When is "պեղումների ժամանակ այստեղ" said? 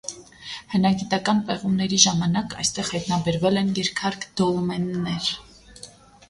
1.49-2.89